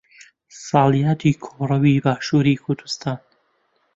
[0.67, 3.17] ساڵیادی کۆڕەوی باشووری کوردستان